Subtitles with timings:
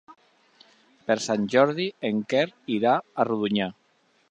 [1.09, 2.47] Per Sant Jordi en Quer
[2.79, 3.69] irà a Rodonyà.